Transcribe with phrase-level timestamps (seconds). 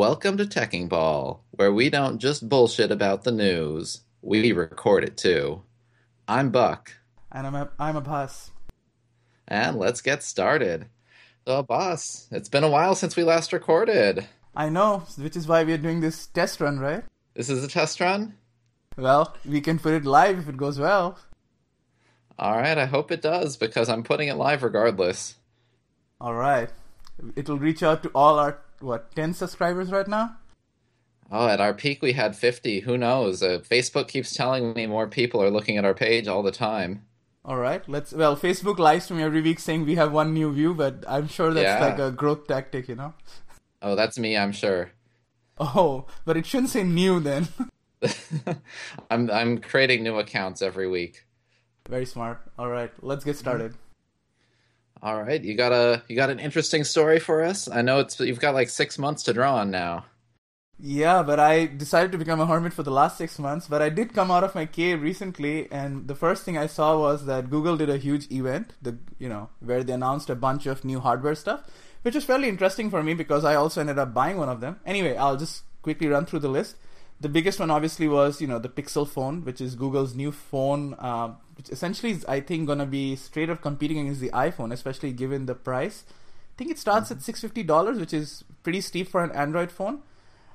[0.00, 5.18] Welcome to Teching Ball, where we don't just bullshit about the news, we record it
[5.18, 5.60] too.
[6.26, 6.94] I'm Buck,
[7.30, 8.50] And I'm a, I'm a boss.
[9.46, 10.86] and let's get started.
[11.46, 14.26] So, boss, it's been a while since we last recorded.
[14.56, 17.04] I know, which is why we are doing this test run, right?
[17.34, 18.36] This is a test run?
[18.96, 21.18] Well, we can put it live if it goes well.
[22.38, 25.34] All right, I hope it does because I'm putting it live regardless.
[26.18, 26.70] All right.
[27.36, 30.36] It'll reach out to all our, what, 10 subscribers right now?
[31.30, 32.80] Oh, at our peak we had 50.
[32.80, 33.42] Who knows?
[33.42, 37.04] Uh, Facebook keeps telling me more people are looking at our page all the time.
[37.44, 37.88] All right.
[37.88, 41.04] Let's, well, Facebook lives to me every week saying we have one new view, but
[41.06, 41.86] I'm sure that's Yeah.
[41.86, 43.14] like a growth tactic, you know?
[43.80, 44.90] Oh, that's me, I'm sure.
[45.58, 47.48] Oh, but it shouldn't say new then.
[49.10, 51.26] I'm I'm creating new accounts every week.
[51.88, 52.40] Very smart.
[52.58, 52.90] All right.
[53.02, 53.74] Let's get started.
[55.02, 57.68] All right, you got a you got an interesting story for us.
[57.70, 60.04] I know it's you've got like six months to draw on now.
[60.78, 63.66] Yeah, but I decided to become a hermit for the last six months.
[63.68, 66.98] But I did come out of my cave recently, and the first thing I saw
[66.98, 70.66] was that Google did a huge event, the you know where they announced a bunch
[70.66, 71.62] of new hardware stuff,
[72.02, 74.80] which was fairly interesting for me because I also ended up buying one of them.
[74.84, 76.76] Anyway, I'll just quickly run through the list.
[77.20, 80.94] The biggest one obviously was you know the Pixel phone, which is Google's new phone,
[80.94, 85.12] uh, which essentially is I think gonna be straight up competing against the iPhone, especially
[85.12, 86.04] given the price.
[86.08, 89.70] I think it starts at six fifty dollars, which is pretty steep for an Android
[89.70, 90.00] phone.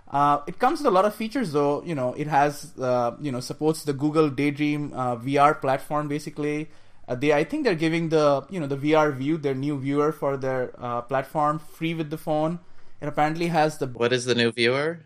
[0.09, 1.83] Uh, it comes with a lot of features, though.
[1.83, 6.07] You know, it has uh, you know supports the Google Daydream uh, VR platform.
[6.07, 6.69] Basically,
[7.07, 10.11] uh, they I think they're giving the you know the VR View, their new viewer
[10.11, 12.59] for their uh, platform, free with the phone.
[13.01, 15.05] It apparently has the What is the new viewer?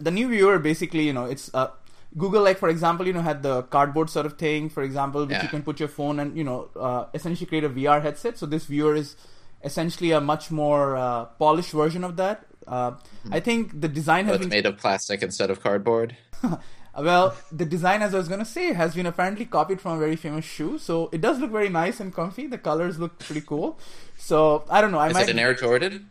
[0.00, 0.58] The new viewer.
[0.58, 1.68] Basically, you know, it's uh,
[2.16, 5.30] Google like for example, you know, had the cardboard sort of thing, for example, which
[5.30, 5.42] Yeah.
[5.42, 8.38] you can put your phone and you know uh, essentially create a VR headset.
[8.38, 9.16] So this viewer is
[9.64, 12.44] essentially a much more uh, polished version of that.
[12.66, 12.92] Uh,
[13.32, 16.16] I think the design has it's been made of plastic instead of cardboard.
[16.98, 20.16] well, the design, as I was gonna say, has been apparently copied from a very
[20.16, 20.78] famous shoe.
[20.78, 22.46] So it does look very nice and comfy.
[22.46, 23.78] The colors look pretty cool.
[24.16, 24.98] So I don't know.
[24.98, 25.28] I Is might.
[25.28, 26.10] it an Air Jordan?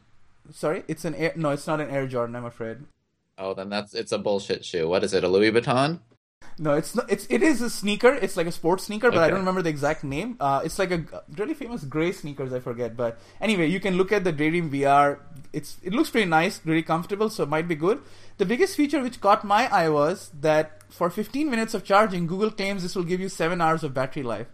[0.52, 1.34] Sorry, it's an Air.
[1.36, 2.36] No, it's not an Air Jordan.
[2.36, 2.78] I'm afraid.
[3.38, 4.88] Oh, then that's it's a bullshit shoe.
[4.88, 5.24] What is it?
[5.24, 6.00] A Louis Vuitton?
[6.60, 7.12] No, it's not.
[7.12, 8.14] It's it is a sneaker.
[8.14, 10.38] It's like a sports sneaker, but I don't remember the exact name.
[10.40, 11.04] Uh, it's like a
[11.38, 12.52] really famous gray sneakers.
[12.52, 12.98] I forget.
[12.98, 15.20] But anyway, you can look at the Daydream VR.
[15.54, 18.02] It's it looks pretty nice, really comfortable, so it might be good.
[18.38, 22.50] The biggest feature which caught my eye was that for 15 minutes of charging, Google
[22.50, 24.48] claims this will give you seven hours of battery life.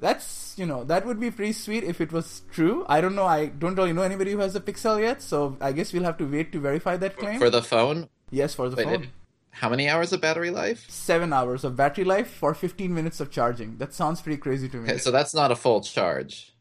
[0.00, 2.84] That's you know that would be pretty sweet if it was true.
[2.88, 3.26] I don't know.
[3.26, 6.16] I don't really know anybody who has a Pixel yet, so I guess we'll have
[6.18, 7.38] to wait to verify that claim.
[7.38, 8.08] For the phone?
[8.30, 9.08] yes, for the Wait, phone.
[9.50, 10.86] how many hours of battery life?
[10.88, 13.76] seven hours of battery life for 15 minutes of charging.
[13.78, 14.88] That sounds pretty crazy to me.
[14.88, 16.54] Okay, so that's not a full charge.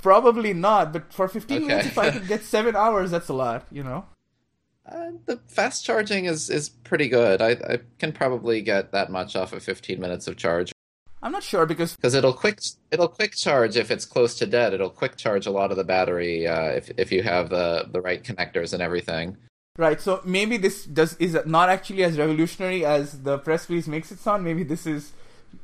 [0.00, 1.66] Probably not, but for 15 Okay.
[1.66, 4.06] minutes, if I could get seven hours, that's a lot, you know?
[4.84, 7.40] Uh, the fast charging is is pretty good.
[7.40, 10.71] I, I can probably get that much off of 15 minutes of charge
[11.22, 12.58] I'm not sure because, because it'll quick
[12.90, 14.74] it'll quick charge if it's close to dead.
[14.74, 18.00] It'll quick charge a lot of the battery uh, if if you have the the
[18.00, 19.36] right connectors and everything.
[19.78, 24.10] right, so maybe this does is not actually as revolutionary as the press release makes
[24.10, 24.44] it sound.
[24.44, 25.12] Maybe this is,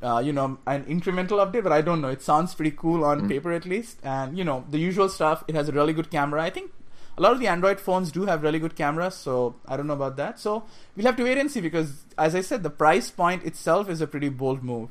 [0.01, 2.09] uh, you know, an incremental update, but I don't know.
[2.09, 3.97] It sounds pretty cool on paper at least.
[4.03, 6.41] And, you know, the usual stuff, it has a really good camera.
[6.41, 6.71] I think
[7.17, 9.93] a lot of the Android phones do have really good cameras, so I don't know
[9.93, 10.39] about that.
[10.39, 10.63] So
[10.95, 13.99] we'll have to wait and see because, as I said, the price point itself is
[13.99, 14.89] a pretty bold move.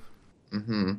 [0.52, 0.94] Hmm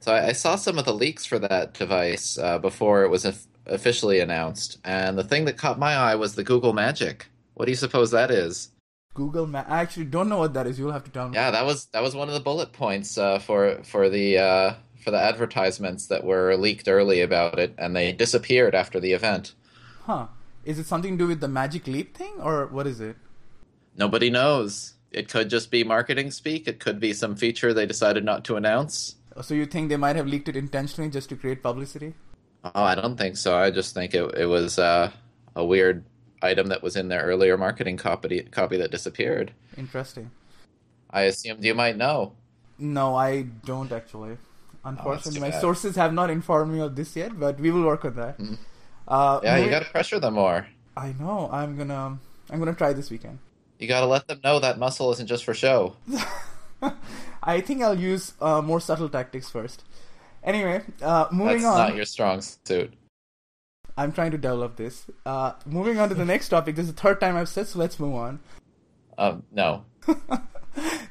[0.00, 3.24] So I, I saw some of the leaks for that device uh, before it was
[3.24, 7.26] of- officially announced, and the thing that caught my eye was the Google Magic.
[7.54, 8.70] What do you suppose that is?
[9.14, 9.70] Google Map.
[9.70, 10.78] I actually don't know what that is.
[10.78, 11.36] You'll have to tell me.
[11.36, 14.74] Yeah, that was that was one of the bullet points uh, for for the uh,
[15.02, 19.54] for the advertisements that were leaked early about it, and they disappeared after the event.
[20.02, 20.26] Huh.
[20.64, 23.16] Is it something to do with the Magic Leap thing, or what is it?
[23.96, 24.93] Nobody knows.
[25.14, 26.66] It could just be marketing speak.
[26.68, 29.16] It could be some feature they decided not to announce.
[29.42, 32.14] So you think they might have leaked it intentionally just to create publicity?
[32.64, 33.56] Oh, I don't think so.
[33.56, 35.10] I just think it it was uh,
[35.54, 36.04] a weird
[36.42, 39.52] item that was in their earlier marketing copy copy that disappeared.
[39.76, 40.30] Interesting.
[41.10, 42.32] I assumed you might know.
[42.78, 44.38] No, I don't actually.
[44.84, 45.60] Unfortunately, too my bad.
[45.60, 48.36] sources have not informed me of this yet, but we will work on that.
[49.08, 50.66] Uh, Yeah, you got to pressure them more.
[50.96, 51.48] I know.
[51.52, 52.18] I'm gonna.
[52.50, 53.38] I'm gonna try this weekend.
[53.78, 55.96] You got to let them know that muscle isn't just for show.
[57.42, 59.84] I think I'll use uh, more subtle tactics first.
[60.42, 61.88] Anyway, uh, moving That's on.
[61.88, 62.92] not your strong suit.
[63.96, 65.06] I'm trying to develop this.
[65.24, 66.76] Uh, moving on to the next topic.
[66.76, 68.40] This is the third time I've said, so let's move on.
[69.16, 69.84] Um, no.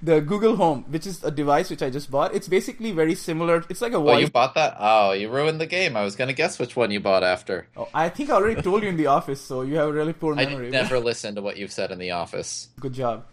[0.04, 2.36] the Google Home, which is a device which I just bought.
[2.36, 3.64] It's basically very similar.
[3.70, 4.76] It's like a Oh, you bought that?
[4.80, 5.96] Oh, you ruined the game.
[5.96, 7.68] I was gonna guess which one you bought after.
[7.78, 10.14] Oh, I think I already told you in the office, so you have a really
[10.14, 10.68] poor memory.
[10.68, 12.70] I never listen to what you've said in the office.
[12.80, 13.26] Good job.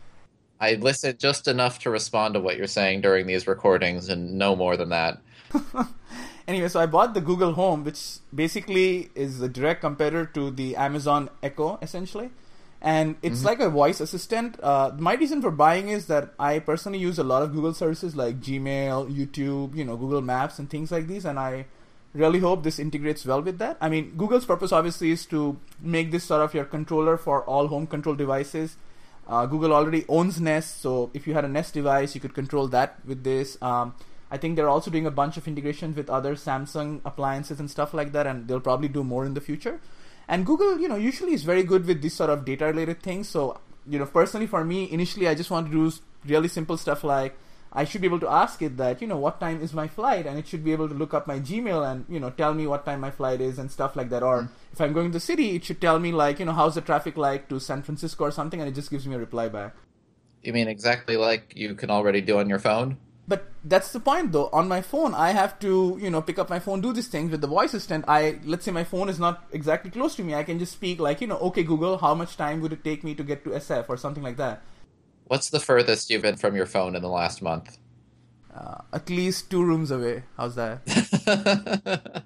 [0.61, 4.55] I listened just enough to respond to what you're saying during these recordings, and no
[4.55, 5.20] more than that.
[6.50, 10.75] Anyway, so I bought the Google Home, which basically is a direct competitor to the
[10.75, 12.31] Amazon Echo, essentially.
[12.82, 14.59] And it's like a voice assistant.
[14.62, 18.17] Uh, my reason for buying is that I personally use a lot of Google services
[18.17, 21.27] like Gmail, YouTube, you know, Google Maps, and things like these.
[21.27, 21.67] And I
[22.15, 23.77] really hope this integrates well with that.
[23.82, 27.69] I mean, Google's purpose obviously is to make this sort of your controller for all
[27.69, 28.79] home control devices.
[29.29, 32.67] Uh, Google already owns Nest, so if you had a Nest device, you could control
[32.69, 33.59] that with this.
[33.62, 33.94] Um,
[34.31, 37.93] I think they're also doing a bunch of integrations with other Samsung appliances and stuff
[37.93, 39.81] like that, and they'll probably do more in the future.
[40.31, 43.29] And Google, you know, usually is very good with this sort of data related things.
[43.29, 45.93] So, you know, personally for me, initially I just want to do
[46.25, 47.37] really simple stuff like
[47.73, 50.27] I should be able to ask it that, you know, what time is my flight,
[50.27, 52.69] and it should be able to look up my Gmail and, you know, tell me
[52.69, 54.23] what time my flight is and stuff like that.
[54.23, 54.49] Or mm.
[54.73, 56.81] if I'm going to the city, it should tell me like, you know, how's the
[56.81, 59.75] traffic like to San Francisco or something, and it just gives me a reply back.
[60.43, 62.99] You mean exactly like you can already do on your phone?
[63.31, 64.49] But that's the point though.
[64.53, 67.31] On my phone, I have to, you know, pick up my phone, do these things
[67.31, 68.05] with the voice assistant.
[68.09, 70.35] I, let's say my phone is not exactly close to me.
[70.35, 73.05] I can just speak like, you know, okay, Google, how much time would it take
[73.05, 74.62] me to get to SF or something like that?
[75.27, 77.79] What's the furthest you've been from your phone in the last month?
[78.60, 80.22] Uh, at least two rooms away.
[80.36, 80.80] How's that?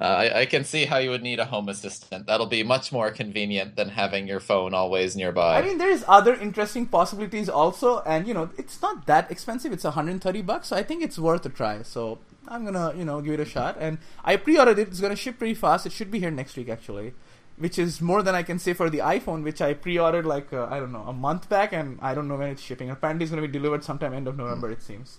[0.00, 2.26] uh, I, I can see how you would need a home assistant.
[2.26, 5.58] That'll be much more convenient than having your phone always nearby.
[5.58, 9.74] I mean, there's other interesting possibilities also, and you know, it's not that expensive.
[9.74, 11.82] It's 130 bucks, so I think it's worth a try.
[11.82, 13.76] So I'm gonna, you know, give it a shot.
[13.78, 14.88] And I pre-ordered it.
[14.88, 15.84] It's gonna ship pretty fast.
[15.84, 17.12] It should be here next week, actually,
[17.58, 20.66] which is more than I can say for the iPhone, which I pre-ordered like uh,
[20.70, 22.88] I don't know a month back, and I don't know when it's shipping.
[22.88, 24.70] Apparently, it's gonna be delivered sometime end of November.
[24.70, 25.18] It seems.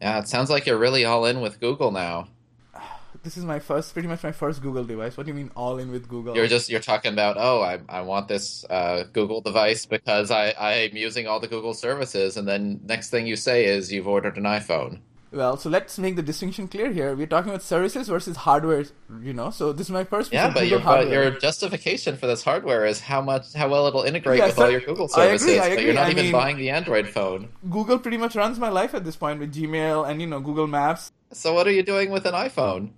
[0.00, 2.28] Yeah, it sounds like you're really all in with Google now.
[3.22, 5.16] This is my first, pretty much my first Google device.
[5.16, 6.36] What do you mean all in with Google?
[6.36, 10.52] You're just you're talking about oh I I want this uh, Google device because I
[10.52, 14.36] I'm using all the Google services, and then next thing you say is you've ordered
[14.36, 15.00] an iPhone.
[15.36, 17.14] Well, so let's make the distinction clear here.
[17.14, 18.86] We're talking about services versus hardware,
[19.20, 19.50] you know.
[19.50, 20.32] So this is my first.
[20.32, 24.04] Yeah, but your but your justification for this hardware is how much how well it'll
[24.04, 25.58] integrate Yeah, with so- all your Google I agree, services.
[25.60, 27.50] I But you're not I even mean- buying the Android phone.
[27.68, 30.66] Google pretty much runs my life at this point with Gmail and you know Google
[30.66, 31.12] Maps.
[31.32, 32.92] So what are you doing with an iPhone?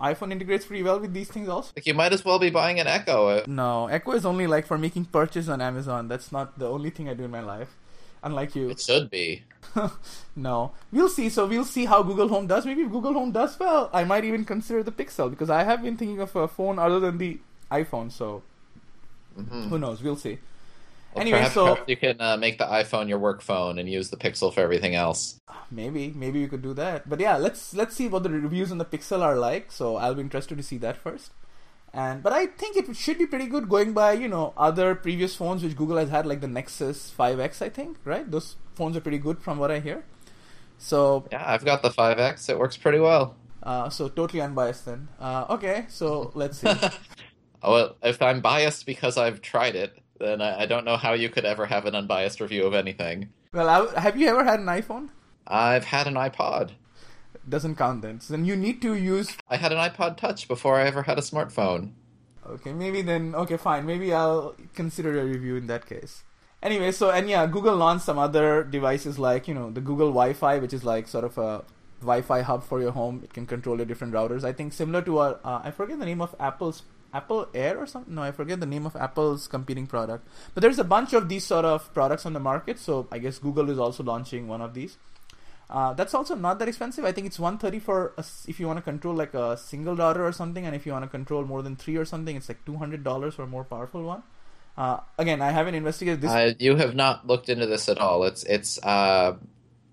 [0.00, 1.70] iPhone integrates pretty well with these things also.
[1.76, 3.44] Like you might as well be buying an Echo.
[3.46, 6.08] No, Echo is only like for making purchase on Amazon.
[6.08, 7.76] That's not the only thing I do in my life.
[8.22, 8.70] Unlike you.
[8.70, 9.44] It should be.
[10.36, 10.72] no.
[10.92, 11.28] We'll see.
[11.28, 12.66] So we'll see how Google Home does.
[12.66, 15.82] Maybe if Google Home does well, I might even consider the Pixel because I have
[15.82, 17.38] been thinking of a phone other than the
[17.70, 18.10] iPhone.
[18.12, 18.42] So
[19.38, 19.68] Mhm.
[19.68, 20.02] who knows?
[20.02, 20.38] We'll see.
[21.14, 23.88] Well, Anyway, perhaps, so- perhaps you can uh, make the iPhone your work phone and
[23.88, 25.38] use the Pixel for everything else.
[25.70, 27.08] Maybe, maybe we could do that.
[27.08, 29.70] But yeah, let's let's see what the reviews on the Pixel are like.
[29.72, 31.30] So I'll be interested to see that first.
[31.92, 35.34] And but I think it should be pretty good going by you know other previous
[35.34, 39.00] phones which Google has had like the Nexus 5X I think right those phones are
[39.00, 40.04] pretty good from what I hear.
[40.78, 42.48] So Yeah, I've got the 5X.
[42.48, 43.36] It works pretty well.
[43.62, 45.08] uh, so totally unbiased then.
[45.18, 46.72] Uh, okay, so let's see.
[47.62, 51.28] Well, if I'm biased because I've tried it, then I, I don't know how you
[51.28, 53.28] could ever have an unbiased review of anything.
[53.52, 55.10] well, I, have you ever had an iPhone?
[55.46, 56.70] I've had an iPod.
[57.50, 58.20] Doesn't count then.
[58.20, 59.36] So then you need to use.
[59.48, 61.92] I had an iPod Touch before I ever had a smartphone.
[62.46, 63.34] Okay, maybe then.
[63.34, 63.84] Okay, fine.
[63.84, 66.22] Maybe I'll consider a review in that case.
[66.62, 70.58] Anyway, so and yeah, Google launched some other devices like you know the Google Wi-Fi,
[70.58, 71.64] which is like sort of a
[72.00, 73.20] Wi-Fi hub for your home.
[73.24, 74.44] It can control your different routers.
[74.44, 76.82] I think similar to our, uh, I forget the name of Apple's
[77.12, 78.14] Apple Air or something.
[78.14, 80.26] No, I forget the name of Apple's competing product.
[80.54, 82.78] But there's a bunch of these sort of products on the market.
[82.78, 84.98] So I guess Google is also launching one of these.
[85.70, 87.04] Uh, that's also not that expensive.
[87.04, 90.26] I think it's 130 for a if you want to control like a single router
[90.26, 92.64] or something, and if you want to control more than three or something, it's like
[92.66, 94.24] 200 dollars for a more powerful one.
[94.76, 96.30] Uh, again, I haven't investigated this.
[96.30, 98.24] Uh, you have not looked into this at all.
[98.24, 99.36] It's it's uh,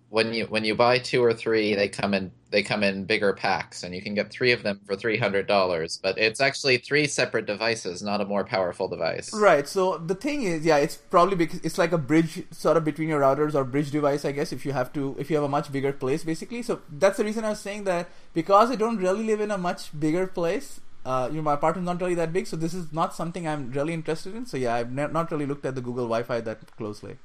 [0.09, 3.33] when you when you buy two or three, they come in they come in bigger
[3.33, 5.99] packs, and you can get three of them for three hundred dollars.
[6.01, 9.33] But it's actually three separate devices, not a more powerful device.
[9.33, 9.67] Right.
[9.67, 13.09] So the thing is, yeah, it's probably because it's like a bridge sort of between
[13.09, 14.53] your routers or bridge device, I guess.
[14.53, 16.63] If you have to, if you have a much bigger place, basically.
[16.63, 19.57] So that's the reason I was saying that because I don't really live in a
[19.57, 20.79] much bigger place.
[21.05, 23.71] Uh, you know, my apartment's not really that big, so this is not something I'm
[23.71, 24.45] really interested in.
[24.45, 27.17] So yeah, I've ne- not really looked at the Google Wi-Fi that closely.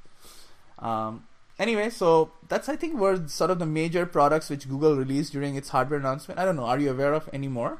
[0.79, 1.25] Um,
[1.59, 5.55] anyway, so that's I think were sort of the major products which Google released during
[5.55, 6.39] its hardware announcement.
[6.39, 6.65] I don't know.
[6.65, 7.79] Are you aware of any more?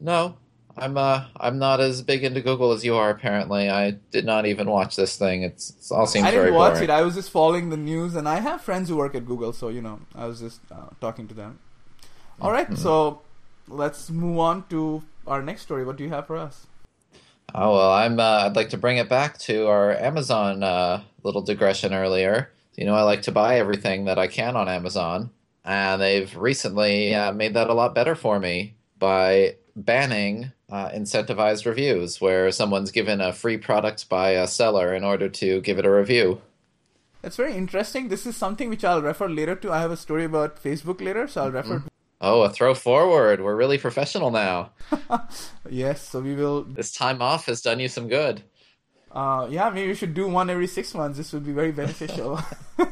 [0.00, 0.36] No,
[0.76, 3.10] I'm uh I'm not as big into Google as you are.
[3.10, 5.42] Apparently, I did not even watch this thing.
[5.42, 6.84] It's, it's all seems I didn't very watch boring.
[6.84, 6.90] it.
[6.90, 9.68] I was just following the news, and I have friends who work at Google, so
[9.68, 11.58] you know, I was just uh, talking to them.
[12.40, 12.76] All right, Mhm.
[12.78, 13.22] so
[13.68, 15.84] let's move on to our next story.
[15.84, 16.66] What do you have for us?
[17.54, 18.20] Oh well, I'm.
[18.20, 22.50] Uh, I'd like to bring it back to our Amazon uh, little digression earlier.
[22.76, 25.30] You know, I like to buy everything that I can on Amazon,
[25.64, 31.64] and they've recently uh, made that a lot better for me by banning uh, incentivized
[31.64, 35.86] reviews, where someone's given a free product by a seller in order to give it
[35.86, 36.40] a review.
[37.22, 38.08] That's very interesting.
[38.08, 39.72] This is something which I'll refer later to.
[39.72, 41.82] I have a story about Facebook later, so I'll refer.
[42.20, 43.40] Oh, a throw forward.
[43.40, 44.70] We're really professional now.
[45.68, 46.62] Yes, so we will.
[46.62, 48.42] This time off has done you some good.
[49.16, 51.16] Uh, yeah, maybe we should do one every six months.
[51.16, 52.38] This would be very beneficial.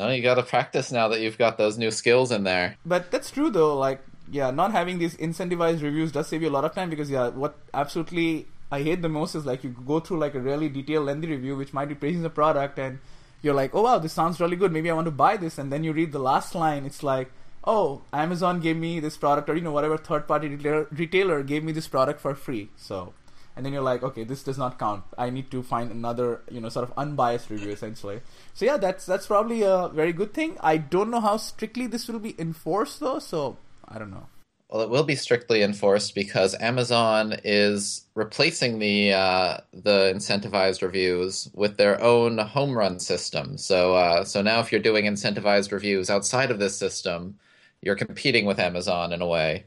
[0.00, 2.78] No, you got to practice now that you've got those new skills in there.
[2.86, 3.76] But that's true though.
[3.76, 7.10] Like, yeah, not having these incentivized reviews does save you a lot of time because
[7.10, 10.70] yeah, what absolutely I hate the most is like you go through like a really
[10.70, 12.98] detailed, lengthy review which might be praising the product, and
[13.42, 14.72] you're like, oh wow, this sounds really good.
[14.72, 16.86] Maybe I want to buy this, and then you read the last line.
[16.86, 17.30] It's like,
[17.64, 21.62] oh, Amazon gave me this product, or you know whatever third party retailer, retailer gave
[21.62, 22.70] me this product for free.
[22.76, 23.12] So.
[23.60, 25.04] And then you're like, okay, this does not count.
[25.18, 28.22] I need to find another, you know, sort of unbiased review essentially.
[28.54, 30.56] So yeah, that's that's probably a very good thing.
[30.62, 34.28] I don't know how strictly this will be enforced though, so I don't know.
[34.70, 41.50] Well, it will be strictly enforced because Amazon is replacing the uh, the incentivized reviews
[41.52, 43.58] with their own home run system.
[43.58, 47.38] So uh, so now, if you're doing incentivized reviews outside of this system,
[47.82, 49.66] you're competing with Amazon in a way.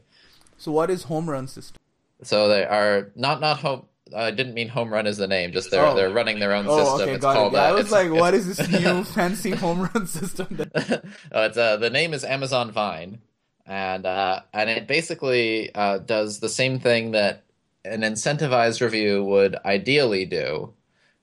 [0.58, 1.78] So what is home run system?
[2.22, 3.86] So they are not not home.
[4.14, 5.52] I didn't mean home run is the name.
[5.52, 5.94] Just they're Oh.
[5.94, 7.00] they're running their own Oh, system.
[7.08, 7.54] okay, it's called.
[7.54, 7.56] it.
[7.56, 10.46] Yeah, uh, I was like, what is this new fancy home run system?
[10.50, 11.04] That...
[11.32, 13.18] oh, it's uh, the name is Amazon Vine,
[13.66, 17.42] and uh, and it basically uh, does the same thing that
[17.84, 20.72] an incentivized review would ideally do,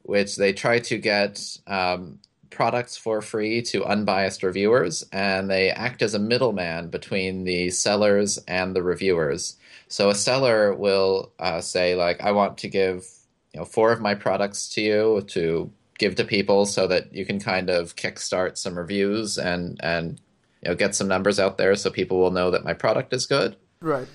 [0.04, 2.20] which they try to get um,
[2.52, 8.38] products for free to unbiased reviewers, and they act as a middleman between the sellers
[8.48, 9.58] and the reviewers.
[9.88, 13.06] So a seller will uh, say like, I want to give
[13.54, 17.26] you know four of my products to you to give to people so that you
[17.26, 20.20] can kind of kickstart some reviews and and
[20.64, 23.26] you know get some numbers out there so people will know that my product is
[23.28, 24.08] good right.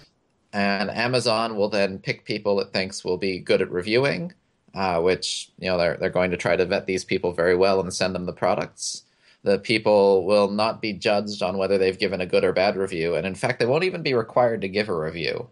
[0.52, 4.32] and amazon will then pick people it thinks will be good at reviewing
[4.76, 7.80] uh, which you know they're, they're going to try to vet these people very well
[7.80, 9.02] and send them the products.
[9.42, 13.14] The people will not be judged on whether they've given a good or bad review
[13.14, 15.48] and in fact they won't even be required to give a review.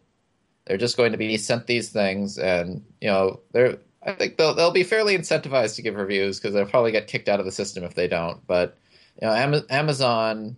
[0.67, 4.55] They're just going to be sent these things and you know they're i think they'll,
[4.55, 7.53] they'll be fairly incentivized to give reviews because they'll probably get kicked out of the
[7.53, 8.77] system if they don't but
[9.21, 10.57] you know Am- amazon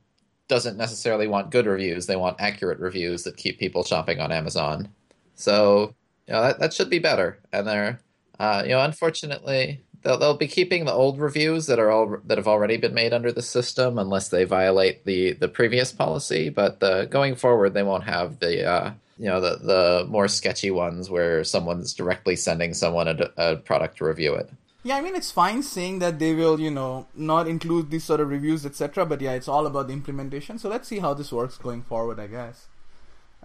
[0.48, 2.06] doesn't necessarily want good reviews.
[2.06, 4.88] They want accurate reviews that keep people shopping on amazon.
[5.34, 5.94] So
[6.26, 8.00] you know that, that should be better and they're
[8.38, 12.38] uh, you know unfortunately they'll, they'll be keeping the old reviews that are all that
[12.38, 16.82] have already been made under the system unless they violate the the previous policy but
[16.82, 21.10] uh, going forward they won't have the uh, you know the the more sketchy ones
[21.10, 24.50] where someone's directly sending someone a, a product to review it
[24.86, 28.20] Yeah, I mean it's fine saying that they will, you know, not include these sort
[28.20, 29.04] of reviews, etc.
[29.04, 30.60] But yeah, it's all about the implementation.
[30.60, 32.68] So let's see how this works going forward, I guess.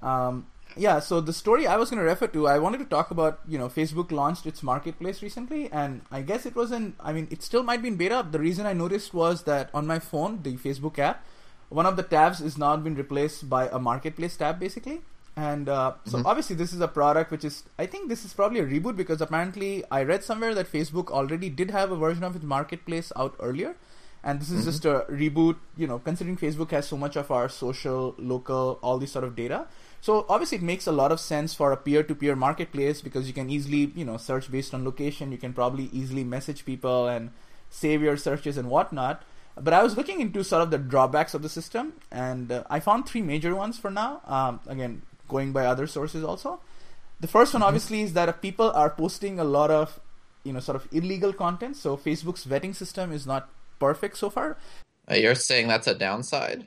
[0.04, 3.12] Um, yeah, so the story I was going to refer to, I wanted to talk
[3.12, 7.14] about, you know, Facebook launched its marketplace recently, and I guess it was in, I
[7.14, 8.26] mean, it still might be in beta.
[8.30, 11.26] The reason I noticed was that on my phone, the Facebook app,
[11.70, 15.02] one of the tabs is now been replaced by a marketplace tab, basically.
[15.38, 16.26] And uh, so Mhm.
[16.26, 19.22] obviously this is a product which is, I think this is probably a reboot because
[19.22, 23.36] apparently I read somewhere that Facebook already did have a version of its marketplace out
[23.40, 23.76] earlier.
[24.24, 24.66] And this is Mhm.
[24.66, 28.98] just a reboot, you know, considering Facebook has so much of our social, local, all
[29.00, 29.68] these sort of data.
[30.02, 33.50] So obviously it makes a lot of sense for a peer-to-peer marketplace because you can
[33.52, 35.32] easily, you know, search based on location.
[35.32, 37.30] You can probably easily message people and
[37.70, 39.22] save your searches and whatnot.
[39.56, 42.80] But I was looking into sort of the drawbacks of the system, and uh, I
[42.80, 44.22] found three major ones for now.
[44.26, 46.60] Um, again, going by other sources also.
[47.20, 47.68] The first one, Mhm.
[47.68, 50.00] obviously, is that uh, people are posting a lot of,
[50.44, 51.76] you know, sort of illegal content.
[51.76, 54.58] So Facebook's vetting system is not perfect so far.
[55.10, 56.66] Uh, you're saying that's a downside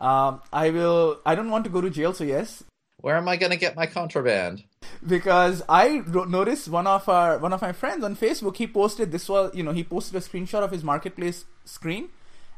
[0.00, 1.20] Um, I will.
[1.26, 2.62] I don't want to go to jail, so yes,
[3.00, 4.62] where am i going to get my contraband
[5.06, 8.56] because I noticed one of our one of my friends on Facebook.
[8.56, 12.08] He posted this was you know he posted a screenshot of his marketplace screen,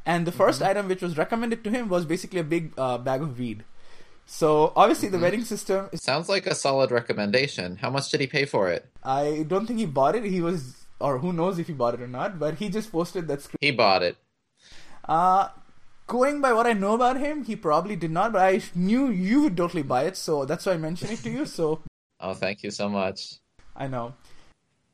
[0.05, 3.23] and the 1st item which was recommended to him was basically a big uh, bag
[3.23, 3.65] of weed.
[4.27, 5.25] So obviously the Mhm.
[5.31, 6.03] vetting system is.
[6.03, 9.79] sounds like a solid recommendation how much did he pay for it I don't think
[9.81, 10.25] he bought it.
[10.25, 13.27] He was or who knows if he bought it or not, but he just posted
[13.29, 13.59] that screen.
[13.61, 14.17] he bought it
[15.09, 15.49] Uh,
[16.11, 19.43] going by what I know about him, he probably did not, but I knew you
[19.43, 21.47] would totally buy it, so that's why I mentioned it to you.
[21.47, 21.83] So
[22.21, 23.37] Oh, thank you so much.
[23.75, 24.13] I know.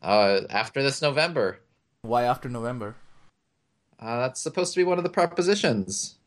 [0.01, 1.59] Uh, after this November.
[2.03, 2.95] Why after November?
[3.99, 6.19] Uh, that's supposed to be one of the propositions.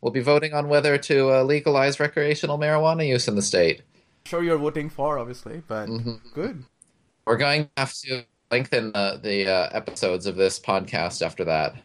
[0.00, 3.82] We'll be voting on whether to uh, legalize recreational marijuana use in the state.
[4.24, 6.20] Sure, you're voting for, obviously, but Mhm.
[6.34, 6.64] good.
[7.26, 11.76] We're going to have to lengthen the, the uh, episodes of this podcast after that.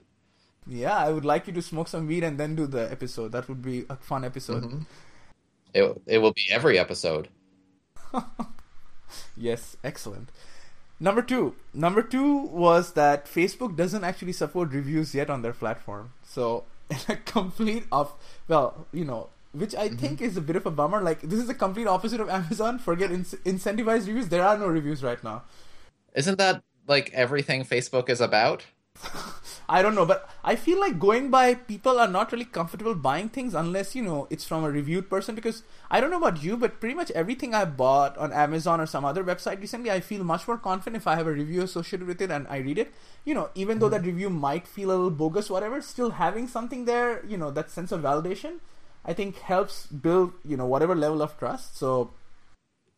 [0.69, 3.31] Yeah, I would like you to smoke some weed and then do the episode.
[3.31, 4.63] That would be a fun episode.
[4.63, 4.86] Mhm.
[5.74, 7.29] It, it will be every episode.
[9.36, 10.29] Yes, excellent.
[11.00, 11.55] Number two.
[11.74, 16.12] Number two was that Facebook doesn't actually support reviews yet on their platform.
[16.24, 18.13] So, in a complete of
[18.47, 21.01] well, you know, which I think is a bit of a bummer.
[21.01, 22.79] Like this is the complete opposite of Amazon.
[22.79, 24.29] Forget in- incentivized reviews.
[24.29, 25.43] There are no reviews right now.
[26.15, 28.65] Isn't that like everything Facebook is about?
[29.69, 33.27] I don't know, but I feel like going by people are not really comfortable buying
[33.27, 35.36] things unless you know it's from a reviewed person.
[35.36, 38.86] Because I don't know about you, but pretty much everything I bought on Amazon or
[38.86, 42.07] some other website recently, I feel much more confident if I have a review associated
[42.07, 42.93] with it and I read it.
[43.25, 44.03] You know, even though mm-hmm.
[44.03, 47.69] that review might feel a little bogus, whatever, still having something there, you know, that
[47.69, 48.59] sense of validation,
[49.07, 51.77] I think helps build you know whatever level of trust.
[51.77, 52.12] So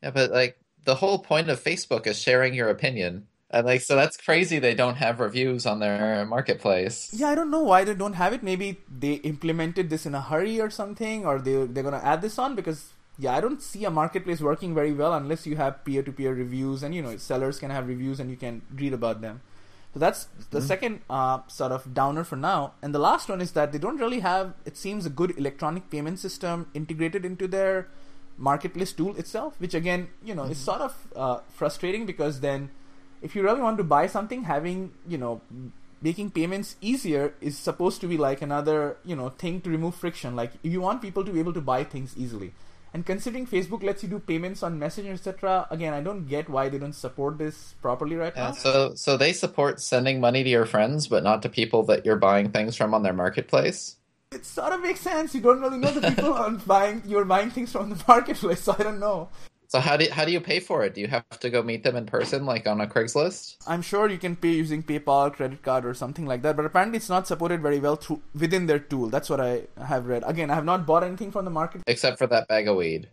[0.01, 3.27] Yeah, but like the whole point of Facebook is sharing your opinion.
[3.51, 7.09] And like so that's crazy they don't have reviews on their marketplace.
[7.11, 8.43] Yeah, I don't know why they don't have it.
[8.43, 12.37] Maybe they implemented this in a hurry or something, or they they're gonna add this
[12.37, 16.03] on because yeah, I don't see a marketplace working very well unless you have peer
[16.03, 19.21] to peer reviews and you know sellers can have reviews and you can read about
[19.21, 19.41] them.
[19.95, 20.67] So that's the Mhm.
[20.67, 22.73] second uh, sort of downer for now.
[22.83, 25.89] And the last one is that they don't really have it seems a good electronic
[25.89, 27.87] payment system integrated into their
[28.37, 32.69] marketplace tool itself, which again you know is sort of uh, frustrating because then
[33.21, 35.41] if you really want to buy something, having you know
[36.01, 40.35] making payments easier is supposed to be like another you know thing to remove friction.
[40.35, 42.53] Like you want people to be able to buy things easily.
[42.91, 46.69] And considering Facebook lets you do payments on Messenger, etc., again, I don't get why
[46.69, 48.51] they don't support this properly right Yeah, now.
[48.53, 52.15] so so they support sending money to your friends but not to people that you're
[52.15, 53.97] buying things from on their marketplace.
[54.31, 55.35] It sort of makes sense.
[55.35, 58.75] You don't really know the people on buying you're buying things from the marketplace, so
[58.79, 59.29] I don't know.
[59.69, 60.95] So how do how do you pay for it?
[60.95, 63.57] Do you have to go meet them in person like on a Craigslist?
[63.67, 66.97] I'm sure you can pay using PayPal, credit card, or something like that, but apparently
[66.97, 69.09] it's not supported very well through within their tool.
[69.09, 70.23] That's what I have read.
[70.25, 71.83] Again, I have not bought anything from the market.
[71.85, 73.09] Except for that bag of weed.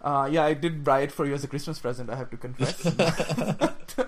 [0.00, 2.08] Uh, yeah, I did buy it for you as a Christmas present.
[2.08, 2.86] I have to confess.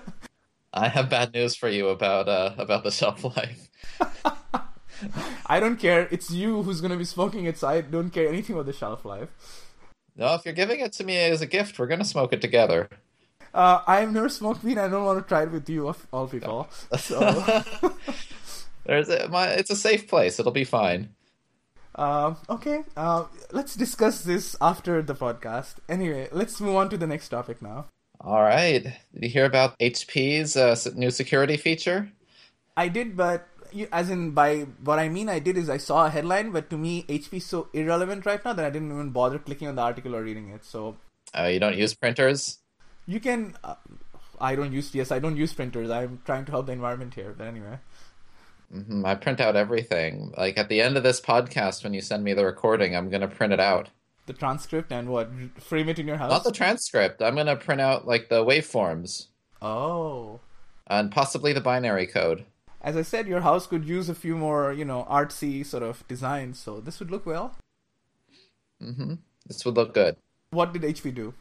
[0.73, 3.69] I have bad news for you about uh about the shelf life.
[5.45, 6.07] I don't care.
[6.11, 8.73] It's you who's going to be smoking it, so I don't care anything about the
[8.73, 9.66] shelf life.
[10.17, 12.89] No, if you're giving it to me as a gift, we're gonna smoke it together.
[13.53, 14.77] Uh, I've never smoked weed.
[14.77, 16.67] I don't want to try it with you, of all people.
[16.97, 17.19] So,
[18.85, 20.39] There's a, my, it's a safe place.
[20.39, 21.09] It'll be fine.
[21.95, 22.83] uh, okay.
[22.95, 25.75] Uh, let's discuss this after the podcast.
[25.89, 27.85] Anyway, let's move on to the next topic now.
[28.21, 28.83] All right.
[28.83, 32.11] Did you hear about HP's uh, new security feature?
[32.75, 33.47] I did, but
[33.91, 36.77] as in by what I mean, I did is I saw a headline, but to
[36.77, 39.81] me, HP is so irrelevant right now that I didn't even bother clicking on the
[39.81, 40.65] article or reading it.
[40.65, 40.97] So
[41.37, 42.59] Uh, you don't use printers?
[43.05, 43.55] you can.
[43.63, 43.75] Uh,
[44.39, 45.89] I don't use yes, I don't use printers.
[45.89, 47.33] I'm trying to help the environment here.
[47.37, 47.79] But anyway,
[48.71, 50.33] hmm I print out everything.
[50.37, 53.27] Like at the end of this podcast, when you send me the recording, I'm gonna
[53.27, 53.89] print it out.
[54.27, 56.29] the transcript and what frame it in your house.
[56.29, 57.21] Not the transcript.
[57.21, 59.27] I'm gonna print out like the waveforms
[59.61, 60.39] oh,
[60.85, 62.45] and possibly the binary code.
[62.87, 66.07] As I said, your house could use a few more, you know, artsy sort of
[66.07, 66.57] designs.
[66.57, 67.53] So this would look well.
[68.81, 69.15] Mm-hmm.
[69.45, 70.15] This would look good.
[70.51, 71.33] What did HP do?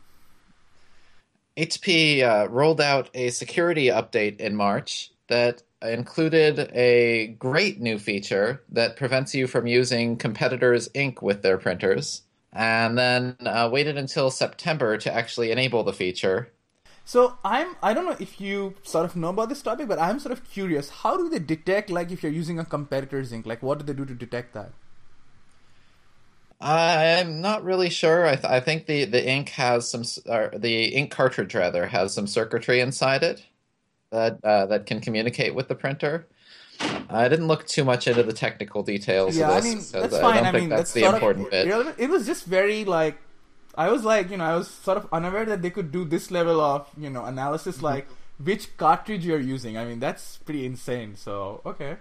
[1.56, 8.64] HP uh, rolled out a security update in March that included a great new feature
[8.70, 14.32] that prevents you from using competitors' ink with their printers, and then uh, waited until
[14.32, 16.50] September to actually enable the feature.
[17.06, 20.18] So I'm I don't know if you sort of know about this topic, but I'm
[20.18, 20.90] sort of curious.
[20.90, 23.46] How do they detect like if you're using a competitor's ink?
[23.46, 24.72] Like what do they do to detect that?
[26.60, 28.26] I'm not really sure.
[28.26, 32.12] I, th- I think the, the ink has some or the ink cartridge rather has
[32.12, 33.44] some circuitry inside it
[34.10, 36.26] that uh, that can communicate with the printer.
[37.08, 39.64] I didn't look too much into the technical details yeah, of I this.
[39.64, 40.34] mean so that's I fine.
[40.38, 41.94] don't I think mean that's that's the important of bit.
[41.98, 43.16] It was just very like
[43.76, 46.30] I was like you know I was sort of unaware that they could do this
[46.30, 47.82] level of you know analysis Mm-hmm.
[47.82, 48.08] like
[48.38, 49.76] which cartridge you're using.
[49.78, 51.16] I mean that's pretty insane.
[51.16, 51.96] So okay.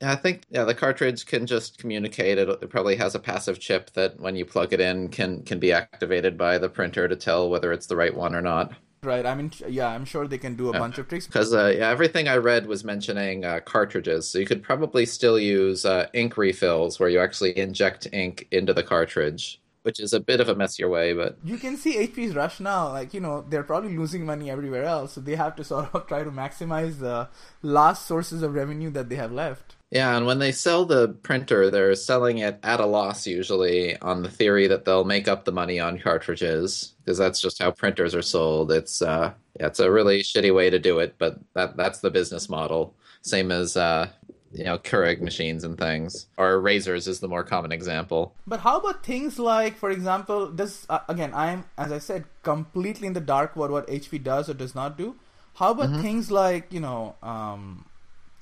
[0.00, 2.38] Yeah, I think yeah, the cartridge can just communicate.
[2.38, 5.58] It, it probably has a passive chip that, when you plug it in, can can
[5.58, 8.72] be activated by the printer to tell whether it's the right one or not.
[9.02, 9.24] Right.
[9.24, 10.78] I mean, yeah, I'm sure they can do a Yeah.
[10.78, 11.28] bunch of tricks.
[11.28, 15.38] Because uh, yeah, everything I read was mentioning uh, cartridges, so you could probably still
[15.38, 19.60] use uh, ink refills where you actually inject ink into the cartridge.
[19.86, 22.88] Which is a bit of a messier way, but you can see HP's rush now.
[22.88, 26.08] Like you know, they're probably losing money everywhere else, so they have to sort of
[26.08, 27.28] try to maximize the
[27.62, 29.76] last sources of revenue that they have left.
[29.92, 34.22] Yeah, and when they sell the printer, they're selling it at a loss usually on
[34.22, 38.12] the theory that they'll make up the money on cartridges because that's just how printers
[38.12, 38.72] are sold.
[38.72, 42.10] It's uh, yeah, it's a really shitty way to do it, but that that's the
[42.10, 42.96] business model.
[43.22, 44.08] Same as uh,
[44.56, 48.34] you know Keurig machines and things, or razors is the more common example.
[48.46, 53.06] But how about things like, for example, does uh, again I'm as I said completely
[53.06, 55.16] in the dark about what HP does or does not do.
[55.54, 56.02] How about mm-hmm.
[56.02, 57.84] things like you know um,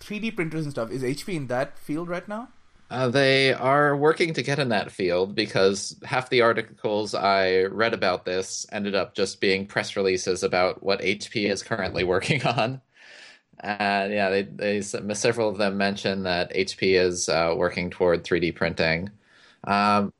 [0.01, 0.91] 3D printers and stuff?
[0.91, 2.49] Is HP in that field right now?
[2.91, 7.95] Uh, they are working to get in that field because half the articles I read
[7.95, 12.81] about this ended up just being press releases about what HP is currently working on.
[13.61, 18.53] And yeah, they, they several of them mentioned that HP is uh, working toward 3D
[18.53, 19.11] printing.
[19.65, 20.13] Um,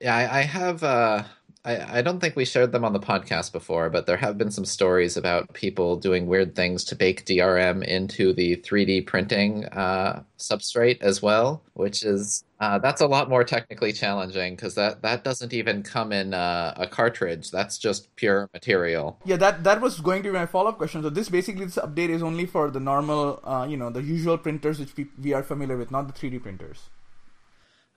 [0.00, 0.82] yeah, I, I have.
[0.84, 1.24] Uh,
[1.66, 4.52] I, I don't think we shared them on the podcast before, but there have been
[4.52, 10.22] some stories about people doing weird things to bake DRM into the 3D printing uh,
[10.38, 15.24] substrate as well, which is uh, that's a lot more technically challenging because that, that
[15.24, 17.50] doesn't even come in uh, a cartridge.
[17.50, 19.18] That's just pure material.
[19.24, 21.02] Yeah, that that was going to be my follow up question.
[21.02, 24.38] So this basically this update is only for the normal, uh, you know, the usual
[24.38, 26.90] printers which we, we are familiar with, not the 3D printers.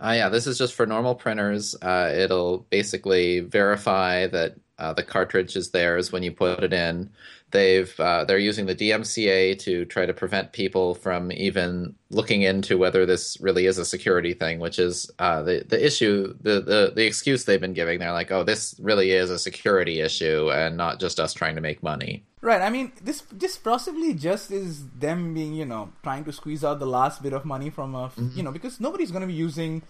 [0.01, 1.75] Uh, yeah, this is just for normal printers.
[1.81, 7.09] Uh, it'll basically verify that uh, the cartridge is theirs when you put it in.
[7.51, 12.77] They've uh, they're using the DMCA to try to prevent people from even looking into
[12.77, 16.35] whether this really is a security thing, which is uh, the the issue.
[16.41, 17.99] The, the the excuse they've been giving.
[17.99, 21.61] They're like, oh, this really is a security issue and not just us trying to
[21.61, 22.23] make money.
[22.41, 22.61] Right.
[22.61, 26.79] I mean, this this possibly just is them being, you know, trying to squeeze out
[26.79, 28.29] the last bit of money from a, mm-hmm.
[28.37, 29.81] you know, because nobody's going to be using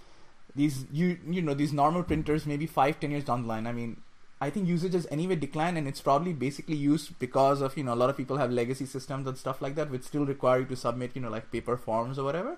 [0.56, 3.68] these you you know these normal printers maybe five ten years down the line.
[3.68, 4.02] I mean,
[4.42, 7.94] I think usage has anyway declined, and it's probably basically used because of you know
[7.94, 10.66] a lot of people have legacy systems and stuff like that, which still require you
[10.68, 12.58] to submit you know like paper forms or whatever.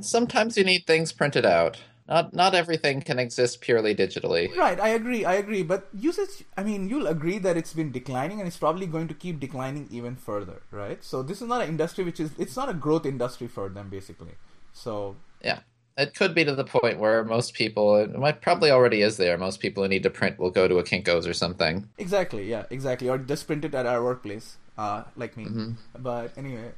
[0.00, 1.78] Sometimes you need things printed out.
[2.10, 4.54] Not not everything can exist purely digitally.
[4.56, 5.62] Right, I agree, I agree.
[5.62, 9.14] But usage, I mean, you'll agree that it's been declining and it's probably going to
[9.14, 11.02] keep declining even further, right?
[11.04, 13.88] So this is not an industry which is it's not a growth industry for them
[13.88, 14.34] basically.
[14.72, 15.60] So yeah,
[15.96, 19.36] it could be to the point where most people, it might probably already is there.
[19.36, 21.88] Most people who need to print will go to a Kinko's or something.
[21.98, 25.44] Exactly, yeah, exactly, or just print it at our workplace, uh, like me.
[25.44, 25.72] Mm-hmm.
[25.98, 26.72] But anyway,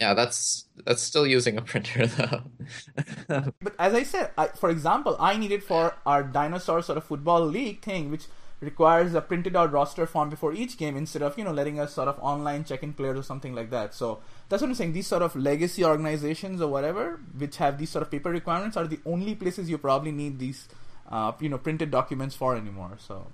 [0.00, 2.42] yeah, that's that's still using a printer though.
[3.60, 7.44] but as I said, I, for example, I needed for our dinosaur sort of football
[7.44, 8.24] league thing, which
[8.60, 11.94] requires a printed out roster form before each game instead of you know letting us
[11.94, 13.94] sort of online check in players or something like that.
[13.94, 14.92] So that's what I'm saying.
[14.92, 18.86] These sort of legacy organizations or whatever, which have these sort of paper requirements, are
[18.86, 20.68] the only places you probably need these
[21.10, 22.96] uh, you know printed documents for anymore.
[22.98, 23.26] So.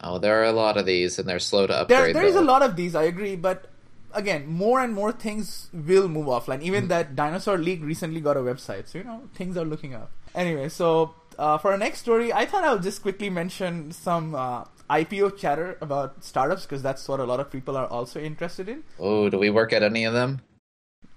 [0.00, 1.98] Oh, there are a lot of these, and they're slow to upgrade.
[1.98, 2.94] There, there is a lot of these.
[2.94, 3.68] I agree, but
[4.12, 6.62] again, more and more things will move offline.
[6.62, 6.88] Even mm.
[6.88, 10.12] that Dinosaur League recently got a website, so you know things are looking up.
[10.34, 14.64] Anyway, so uh, for our next story, I thought I'll just quickly mention some uh,
[14.90, 18.82] IPO chatter about startups because that's what a lot of people are also interested in.
[18.98, 20.40] Oh, do we work at any of them?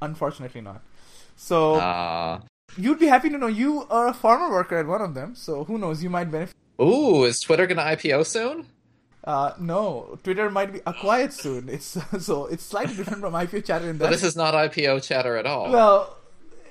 [0.02, 0.82] Unfortunately, not.
[1.36, 2.42] So uh...
[2.78, 5.36] you'd be happy to know you are a former worker at one of them.
[5.36, 6.04] So who knows?
[6.04, 6.56] You might benefit.
[6.80, 8.68] Ooh, is Twitter gonna IPO soon?
[9.24, 11.70] Uh, no, Twitter might be acquired soon.
[11.70, 14.06] It's so it's slightly different from IPO chatter in that.
[14.06, 15.72] But this is not IPO chatter at all.
[15.72, 16.18] Well,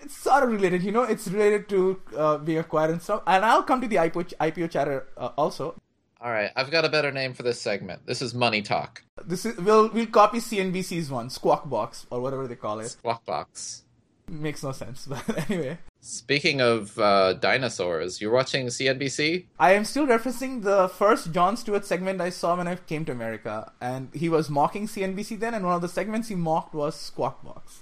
[0.02, 0.82] it's sort of related.
[0.82, 3.22] You know, it's related to uh, being acquired and stuff.
[3.26, 5.76] And I'll come to the IPO, IPO chatter uh, also.
[6.22, 8.04] All right, I've got a better name for this segment.
[8.04, 9.02] This is Money Talk.
[9.24, 12.90] This is we'll we'll copy CNBC's one, Squawk Box or whatever they call it.
[12.90, 13.84] Squawk Box
[14.28, 15.78] makes no sense, but anyway.
[16.02, 19.46] Speaking of uh, dinosaurs, you're watching CNBC?
[19.58, 23.12] I am still referencing the first Jon Stewart segment I saw when I came to
[23.12, 26.96] America, and he was mocking CNBC then, and one of the segments he mocked was
[26.96, 27.80] Squawk Box.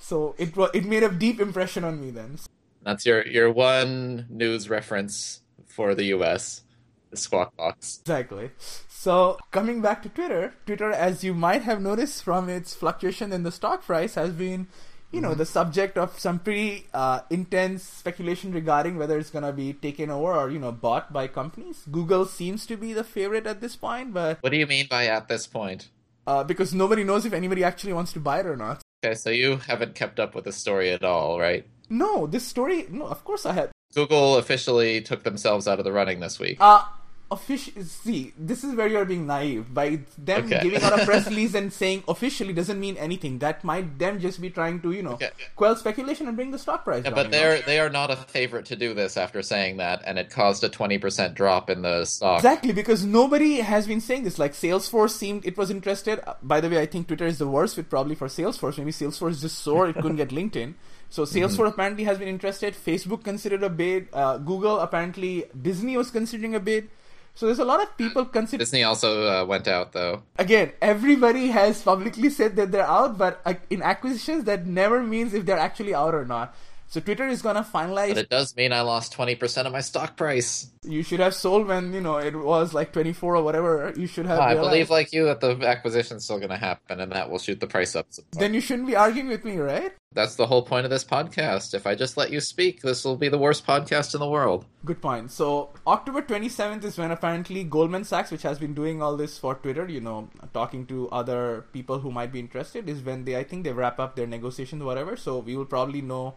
[0.00, 2.38] So it it made a deep impression on me then.
[2.82, 6.62] That's your your one news reference for the U.S.
[7.10, 8.00] The Squawk Box.
[8.02, 8.50] Exactly.
[8.88, 13.42] So coming back to Twitter, Twitter, as you might have noticed from its fluctuation in
[13.42, 14.68] the stock price, has been
[15.12, 15.38] you know, mm-hmm.
[15.38, 20.10] the subject of some pretty uh, intense speculation regarding whether it's going to be taken
[20.10, 21.84] over or, you know, bought by companies.
[21.90, 24.38] Google seems to be the favorite at this point, but.
[24.40, 25.88] What do you mean by at this point?
[26.26, 28.82] Uh, because nobody knows if anybody actually wants to buy it or not.
[29.02, 31.64] Okay, so you haven't kept up with the story at all, right?
[31.88, 32.86] No, this story.
[32.90, 33.70] No, of course I had.
[33.94, 36.58] Google officially took themselves out of the running this week.
[36.60, 36.84] Uh,
[37.30, 37.82] official.
[37.84, 39.72] See, this is where you're being naive.
[39.72, 40.60] By them Okay.
[40.62, 43.38] giving out a press release and saying officially doesn't mean anything.
[43.38, 45.30] That might them just be trying to, you know, Okay.
[45.56, 47.14] quell speculation and bring the stock price Yeah, down.
[47.14, 50.30] but they're they are not a favorite to do this after saying that, and it
[50.30, 52.38] caused a twenty percent drop in the stock.
[52.38, 54.38] Exactly, because nobody has been saying this.
[54.38, 56.20] Like Salesforce seemed it was interested.
[56.26, 58.78] Uh, By the way, I think Twitter is the worst fit probably for Salesforce.
[58.78, 60.74] Maybe Salesforce just sore it couldn't get LinkedIn.
[61.10, 62.74] So Salesforce apparently has been interested.
[62.74, 64.08] Facebook considered a bid.
[64.12, 66.88] Uh, Google apparently Disney was considering a bid.
[67.34, 68.60] So there's a lot of people considering.
[68.60, 70.22] Disney also uh, went out though.
[70.36, 75.32] Again, everybody has publicly said that they're out, but uh, in acquisitions, that never means
[75.32, 76.54] if they're actually out or not.
[76.90, 78.08] So Twitter is gonna finalize.
[78.08, 80.72] But it does mean I lost twenty percent of my stock price.
[80.82, 83.92] You should have sold when you know it was like 24 or whatever.
[83.96, 84.40] You should have.
[84.40, 87.60] I believe, like you, that the acquisition's still going to happen, and that will shoot
[87.60, 88.08] the price up.
[88.32, 89.92] Then you shouldn't be arguing with me, right?
[90.12, 91.74] That's the whole point of this podcast.
[91.74, 94.64] If I just let you speak, this will be the worst podcast in the world.
[94.84, 95.30] Good point.
[95.30, 99.54] So October 27th is when apparently Goldman Sachs, which has been doing all this for
[99.54, 103.44] Twitter, you know, talking to other people who might be interested, is when they I
[103.44, 105.16] think they wrap up their negotiations, whatever.
[105.16, 106.34] So we will probably know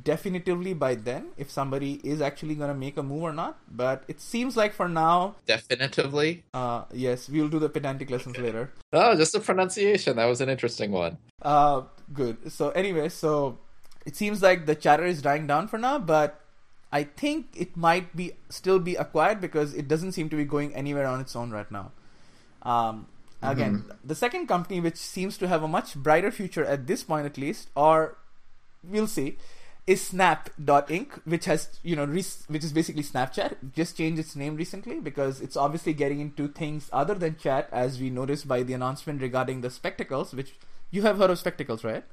[0.00, 3.58] definitively by then if somebody is actually going to make a move or not.
[3.70, 6.44] But it seems like for now, Definitively.
[6.54, 8.44] uh, yes, we'll do the pedantic lessons Okay.
[8.44, 8.70] later.
[8.92, 10.16] Oh, just a pronunciation.
[10.16, 11.18] That was an interesting one.
[11.40, 12.50] Uh, good.
[12.52, 13.58] So anyway, so
[14.06, 16.40] it seems like the chatter is dying down for now, but
[16.92, 20.74] I think it might be still be acquired because it doesn't seem to be going
[20.74, 21.92] anywhere on its own right now.
[22.62, 23.06] Um,
[23.42, 27.26] again, the second company which seems to have a much brighter future at this point,
[27.26, 28.16] at least, or
[28.84, 29.36] we'll see,
[29.86, 33.56] is Snap Inc., which has you know re- which is basically Snapchat.
[33.74, 38.00] Just changed its name recently because it's obviously getting into things other than chat, as
[38.00, 40.54] we noticed by the announcement regarding the spectacles, which
[40.90, 42.04] you have heard of spectacles, right?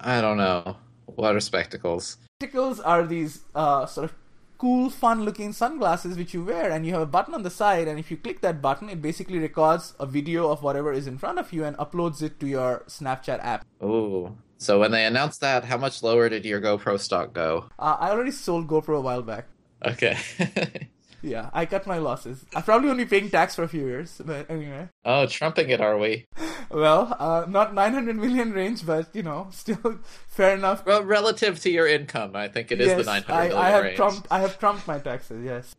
[0.00, 0.76] I don't know.
[1.06, 2.16] What are spectacles?
[2.40, 4.16] Spectacles are these uh, sort of
[4.58, 7.98] cool, fun-looking sunglasses which you wear, and you have a button on the side, and
[7.98, 11.38] if you click that button, it basically records a video of whatever is in front
[11.38, 13.64] of you and uploads it to your Snapchat app.
[13.82, 14.36] Ooh.
[14.58, 17.68] So when they announced that, how much lower did your GoPro stock go?
[17.78, 19.46] Uh, I already sold GoPro a while back.
[19.84, 20.16] Okay.
[21.24, 22.44] Yeah, I cut my losses.
[22.54, 24.90] I'm probably only paying tax for a few years, but anyway.
[25.06, 26.26] oh, trumping it, are we?
[26.70, 30.84] Well, uh, not 900 million range, but you know, still fair enough.
[30.84, 33.68] Well, relative to your income, I think it is yes, the 900 I, million I
[33.68, 33.96] have range.
[33.96, 34.26] trumped.
[34.30, 35.44] I have trumped my taxes.
[35.44, 35.76] Yes.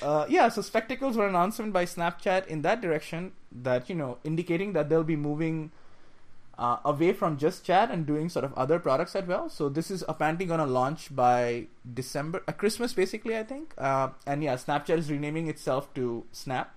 [0.00, 4.16] Uh, yeah, so spectacles were an announcement by Snapchat in that direction that you know
[4.24, 5.70] indicating that they'll be moving
[6.62, 9.48] uh, away from just chat and doing sort of other products as well.
[9.48, 13.74] So this is apparently going to launch by December, uh, Christmas basically, I think.
[13.76, 16.72] Uh, and yeah, Snapchat is renaming itself to Snap,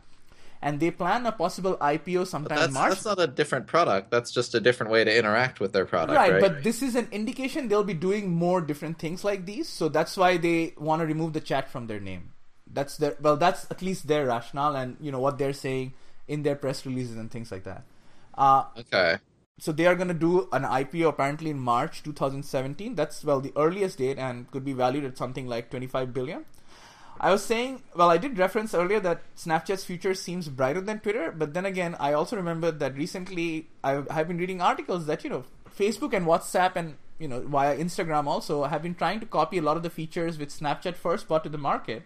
[0.60, 2.90] and they plan a possible IPO sometime in that's, March.
[2.94, 4.10] that's not a different product.
[4.10, 6.42] That's just a different way to interact with their product, right, right?
[6.42, 9.70] but this is an indication they'll be doing more different things like these.
[9.70, 12.32] So that's why they want to remove the chat from their name.
[12.66, 15.94] That's their well, that's at least their rationale, and you know what they're saying
[16.28, 17.84] in their press releases and things like that.
[18.34, 19.20] Uh, okay.
[19.58, 22.96] So they are going to do an IPO apparently in March 2017.
[22.96, 26.46] That's well the earliest date and could be valued at something like 25 billion.
[27.18, 31.32] I was saying, well, I did reference earlier that Snapchat's future seems brighter than Twitter,
[31.32, 35.46] but then again, I also remembered that recently I've been reading articles that you know
[35.78, 39.62] Facebook and WhatsApp and you know via Instagram also have been trying to copy a
[39.62, 42.04] lot of the features which Snapchat first brought to the market,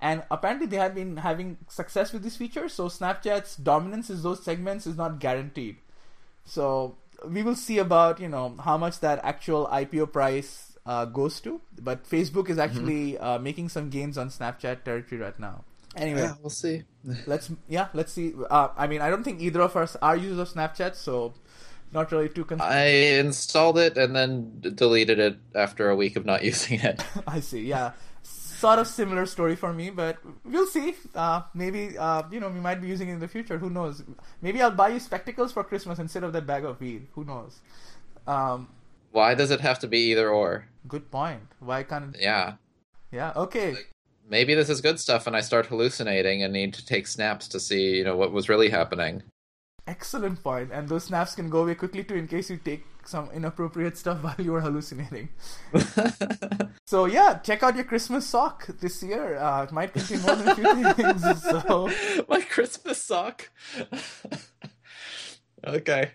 [0.00, 2.72] and apparently they have been having success with these features.
[2.72, 5.76] So Snapchat's dominance in those segments is not guaranteed.
[6.46, 6.96] So
[7.28, 11.60] we will see about you know how much that actual IPO price uh, goes to.
[11.78, 15.64] But Facebook is actually uh, making some gains on Snapchat territory right now.
[15.96, 16.84] Anyway, Yeah, we'll see.
[17.26, 18.32] let's yeah let's see.
[18.50, 21.34] Uh, I mean, I don't think either of us are users of Snapchat, so
[21.92, 22.70] not really too concerned.
[22.70, 22.86] I
[23.18, 27.04] installed it and then d- deleted it after a week of not using it.
[27.26, 27.62] I see.
[27.66, 27.92] Yeah,
[28.56, 30.94] sort of similar story for me, but we'll see.
[31.14, 33.58] Uh, maybe uh, you know we might be using it in the future.
[33.58, 34.02] Who knows?
[34.42, 37.06] Maybe I'll buy you spectacles for Christmas instead of that bag of weed.
[37.14, 37.60] Who knows?
[38.26, 38.68] Um,
[39.12, 40.66] Why does it have to be either or?
[40.88, 41.42] good point.
[41.60, 42.16] Why can't?
[42.18, 42.54] Yeah.
[43.12, 43.32] Yeah.
[43.36, 43.76] Okay.
[44.28, 47.60] Maybe this is good stuff and I start hallucinating and need to take snaps to
[47.60, 49.22] see, you know, what was really happening.
[49.86, 50.70] Excellent point.
[50.72, 54.22] And those snaps can go away quickly too in case you take some inappropriate stuff
[54.24, 55.28] while you are hallucinating.
[56.88, 59.38] So yeah, check out your Christmas sock this year.
[59.38, 61.42] Uh, it might contain more than a few things.
[61.42, 61.90] So
[62.28, 63.50] My Christmas sock.
[65.66, 66.12] okay.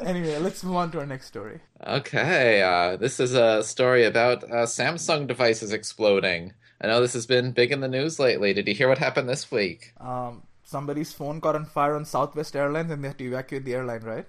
[0.00, 1.60] anyway, let's move on to our next story.
[1.84, 2.62] okay.
[2.62, 6.52] Uh, this is a story about uh, Samsung devices exploding.
[6.80, 8.52] I know this has been big in the news lately.
[8.54, 9.94] Did you hear what happened this week?
[10.00, 13.74] Um, somebody's phone caught on fire on Southwest Airlines, and they had to evacuate the
[13.74, 14.26] airline, right?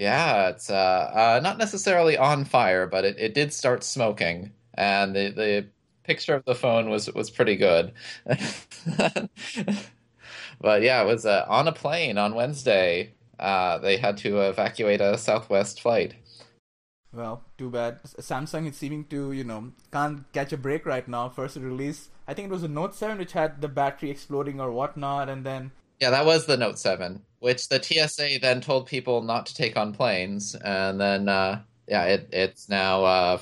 [0.00, 4.50] Yeah, it's uh, uh, not necessarily on fire, but it, it did start smoking.
[4.72, 5.66] And the, the
[6.04, 7.92] picture of the phone was was pretty good.
[10.58, 13.12] but yeah, it was uh, on a plane on Wednesday.
[13.38, 16.14] Uh, they had to evacuate a Southwest flight.
[17.12, 18.02] Well, too bad.
[18.04, 21.28] Samsung is seeming to, you know, can't catch a break right now.
[21.28, 24.72] First release, I think it was a Note 7 which had the battery exploding or
[24.72, 25.72] whatnot, and then.
[26.00, 29.76] Yeah, that was the Note 7, which the TSA then told people not to take
[29.76, 33.38] on planes, and then, uh, yeah, it, it's now uh,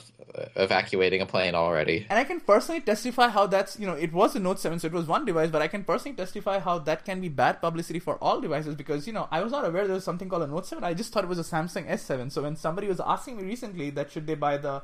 [0.56, 2.06] evacuating a plane already.
[2.10, 4.88] And I can personally testify how that's, you know, it was a Note 7, so
[4.88, 8.00] it was one device, but I can personally testify how that can be bad publicity
[8.00, 10.48] for all devices because, you know, I was not aware there was something called a
[10.48, 10.82] Note 7.
[10.82, 12.32] I just thought it was a Samsung S7.
[12.32, 14.82] So when somebody was asking me recently that should they buy the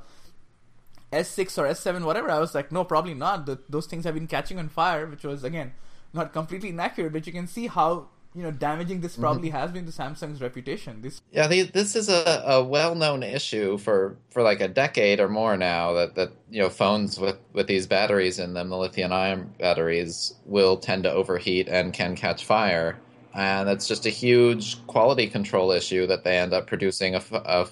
[1.13, 3.47] S6 or S7, whatever, I was like, no, probably not.
[3.47, 5.73] The, those things have been catching on fire, which was, again,
[6.15, 9.59] not completely inaccurate, but you can see how you know damaging this probably mm-hmm.
[9.59, 11.01] has been to Samsung's reputation.
[11.03, 15.21] This yeah, the, this is a, a well known issue for for like a decade
[15.21, 18.77] or more now that that you know phones with with these batteries in them, the
[18.77, 22.99] lithium ion batteries, will tend to overheat and can catch fire,
[23.35, 27.67] and it's just a huge quality control issue that they end up producing a, a,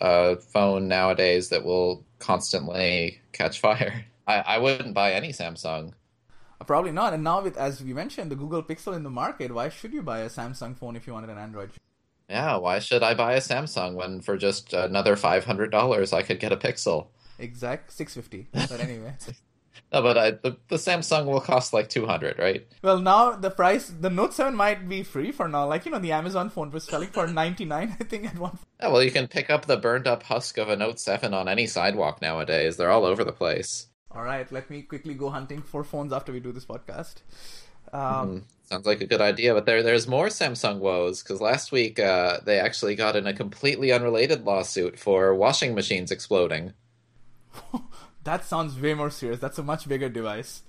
[0.00, 4.04] a phone nowadays that will constantly catch fire.
[4.26, 5.94] I, I wouldn't buy any Samsung
[6.66, 7.14] Probably not.
[7.14, 10.02] And now with, as we mentioned, the Google Pixel in the market, why should you
[10.02, 11.70] buy a Samsung phone if you wanted an Android?
[12.28, 16.22] Yeah, why should I buy a Samsung when for just another five hundred dollars I
[16.22, 17.06] could get a Pixel?
[17.38, 18.48] Exact six fifty.
[18.52, 19.14] But anyway.
[19.92, 22.66] no, but I, the the Samsung will cost like two hundred, right?
[22.82, 25.66] Well, now the price, the Note Seven might be free for now.
[25.66, 28.58] Like you know, the Amazon phone was selling for ninety nine, I think, at one.
[28.80, 31.48] Yeah, well, you can pick up the burned up husk of a Note Seven on
[31.48, 32.76] any sidewalk nowadays.
[32.76, 33.87] They're all over the place.
[34.10, 37.16] All right, let me quickly go hunting for phones after we do this podcast.
[37.92, 41.72] Um, mm, sounds like a good idea, but there there's more Samsung woes because last
[41.72, 46.72] week uh, they actually got in a completely unrelated lawsuit for washing machines exploding.
[48.24, 49.40] that sounds way more serious.
[49.40, 50.62] That's a much bigger device.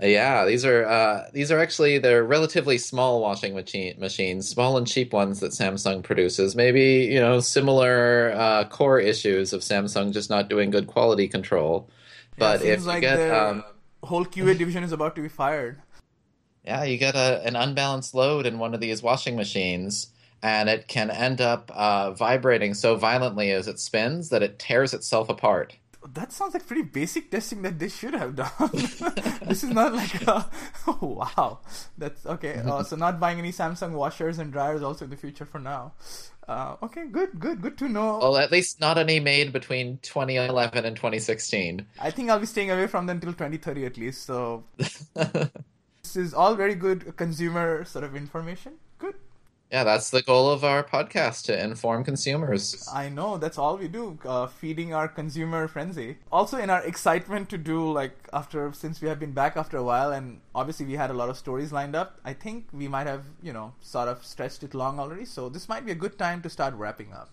[0.00, 4.86] Yeah, these are uh, these are actually they're relatively small washing machine machines, small and
[4.86, 6.54] cheap ones that Samsung produces.
[6.54, 11.90] Maybe you know similar uh, core issues of Samsung just not doing good quality control.
[12.38, 13.64] But yeah, if like you get um,
[14.02, 15.82] whole QA division is about to be fired.
[16.64, 20.08] Yeah, you get a, an unbalanced load in one of these washing machines,
[20.42, 24.92] and it can end up uh, vibrating so violently as it spins that it tears
[24.92, 25.76] itself apart.
[26.14, 28.50] That sounds like pretty basic testing that they should have done.
[29.42, 30.48] this is not like a,
[30.86, 30.98] oh,
[31.36, 31.60] wow.
[31.96, 32.62] That's okay.
[32.64, 35.92] Uh, so not buying any Samsung washers and dryers also in the future for now.
[36.48, 38.18] Uh, okay, good, good, good to know.
[38.18, 41.86] Well, at least not any made between 2011 and 2016.
[42.00, 44.24] I think I'll be staying away from them until 2030 at least.
[44.24, 48.74] So this is all very good consumer sort of information.
[49.70, 52.88] Yeah, that's the goal of our podcast to inform consumers.
[52.90, 56.16] I know that's all we do, uh, feeding our consumer frenzy.
[56.32, 59.82] Also, in our excitement to do like after since we have been back after a
[59.82, 62.18] while, and obviously we had a lot of stories lined up.
[62.24, 65.68] I think we might have you know sort of stretched it long already, so this
[65.68, 67.28] might be a good time to start wrapping up.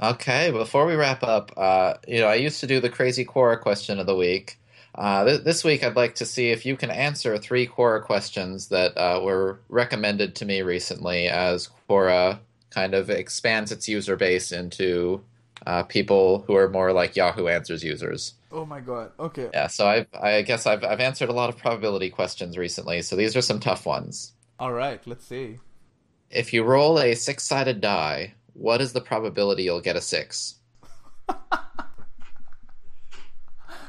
[0.00, 3.58] Okay, before we wrap up, uh, you know, I used to do the crazy Quora
[3.60, 4.58] question of the week.
[4.98, 8.66] Uh, th- this week, I'd like to see if you can answer three Quora questions
[8.68, 14.50] that uh, were recommended to me recently as Quora kind of expands its user base
[14.50, 15.22] into
[15.66, 18.34] uh, people who are more like Yahoo Answers users.
[18.50, 19.12] Oh my god!
[19.20, 19.48] Okay.
[19.52, 23.14] Yeah, so I I guess I've I've answered a lot of probability questions recently, so
[23.14, 24.32] these are some tough ones.
[24.58, 25.58] All right, let's see.
[26.30, 30.56] If you roll a six-sided die, what is the probability you'll get a six?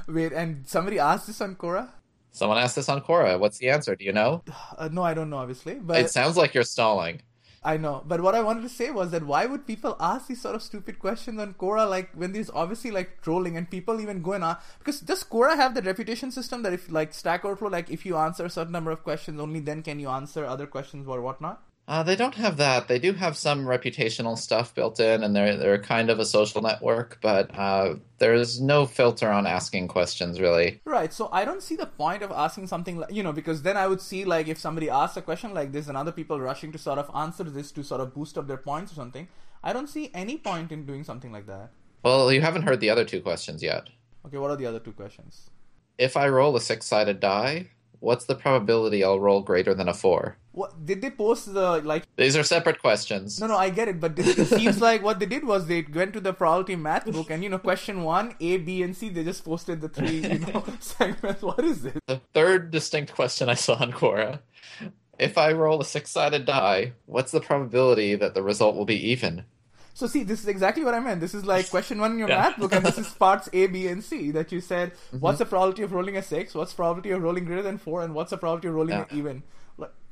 [0.10, 1.90] Wait, and somebody asked this on Quora?
[2.32, 3.40] Someone asked this on Quora.
[3.40, 3.96] What's the answer?
[3.96, 4.44] Do you know?
[4.78, 5.76] Uh, no, I don't know, obviously.
[5.76, 7.22] But it sounds like you're stalling.
[7.62, 10.42] I know, but what I wanted to say was that why would people ask these
[10.42, 14.22] sort of stupid questions on Quora, like when there's obviously like trolling and people even
[14.22, 17.68] go and ask because does Quora have the reputation system that if like Stack Overflow,
[17.68, 20.68] like if you answer a certain number of questions, only then can you answer other
[20.68, 21.62] questions or whatnot?
[21.90, 22.88] Uh, they don't have that.
[22.88, 26.62] They do have some reputational stuff built in, and they're they're kind of a social
[26.62, 30.82] network, but uh, there's no filter on asking questions really.
[30.86, 31.12] Right.
[31.12, 33.88] So I don't see the point of asking something like you know because then I
[33.88, 36.78] would see like if somebody asks a question like this and other people rushing to
[36.78, 39.28] sort of answer this to sort of boost up their points or something.
[39.64, 41.72] I don't see any point in doing something like that.
[42.04, 43.90] Well, you haven't heard the other two questions yet.
[44.28, 45.50] Okay, what are the other two questions?
[45.98, 50.38] If I roll a six-sided die, what's the probability I'll roll greater than a four?
[50.52, 52.04] What did they post the like?
[52.16, 53.40] These are separate questions.
[53.40, 56.14] No, no, I get it, but it seems like what they did was they went
[56.14, 59.10] to the probability math book and you know, question one, A, B, and C.
[59.10, 61.42] They just posted the three you know segments.
[61.42, 61.94] What is this?
[62.08, 64.40] The third distinct question I saw on Quora:
[65.18, 69.46] If I roll a six-sided die, what's the probability that the result will be even?
[70.00, 71.20] So see, this is exactly what I meant.
[71.20, 72.42] This is like question one in your Yeah.
[72.44, 74.94] math book, and this is parts A, B, and C that you said.
[74.94, 75.20] Mm-hmm.
[75.20, 76.56] What's the probability of rolling a six?
[76.56, 78.02] What's the probability of rolling greater than four?
[78.04, 79.06] And what's the probability of rolling Yeah.
[79.20, 79.44] even?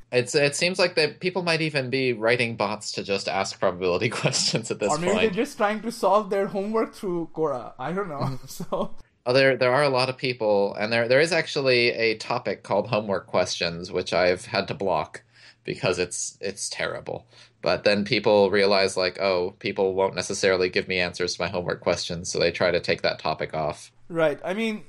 [0.10, 4.10] It's it seems like that people might even be writing bots to just ask probability
[4.22, 5.22] questions at this or maybe point.
[5.22, 7.74] they're just trying to solve their homework through Quora.
[7.80, 8.20] I don't know.
[8.20, 8.48] Mm-hmm.
[8.60, 12.16] So Oh, there there are a lot of people, and there there is actually a
[12.16, 15.24] topic called homework questions, which I've had to block
[15.66, 17.28] because it's it's terrible.
[17.62, 21.82] But then people realize like, oh, people won't necessarily give me answers to my homework
[21.82, 23.92] questions, so they try to take that topic off.
[24.10, 24.40] right.
[24.46, 24.84] I mean,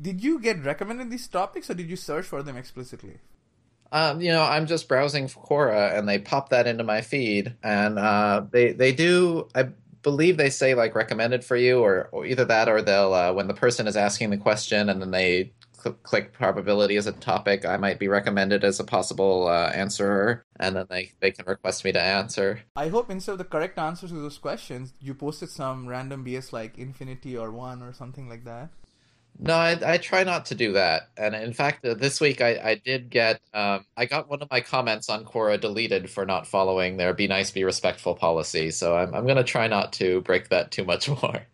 [0.00, 3.18] did you get recommended these topics, or did you search for them explicitly?
[3.92, 7.56] Um, you know, I'm just browsing for Quora, and they pop that into my feed,
[7.62, 9.48] and uh, they they do.
[9.54, 9.68] I
[10.02, 13.48] believe they say like recommended for you, or, or either that, or they'll uh, when
[13.48, 15.52] the person is asking the question, and then they
[16.02, 20.76] click probability as a topic, I might be recommended as a possible uh, answerer, and
[20.76, 22.60] then they they can request me to answer.
[22.76, 26.52] I hope instead of the correct answers to those questions, you posted some random BS
[26.52, 28.70] like infinity or one or something like that.
[29.42, 31.08] No, I, I try not to do that.
[31.16, 34.50] And in fact, uh, this week I, I did get um, I got one of
[34.50, 38.70] my comments on Quora deleted for not following their "Be nice, be respectful" policy.
[38.70, 41.46] So I'm I'm gonna try not to break that too much more.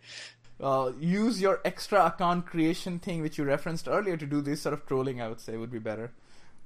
[0.61, 4.72] Uh, use your extra account creation thing, which you referenced earlier, to do this sort
[4.72, 5.20] of trolling.
[5.20, 6.12] I would say would be better.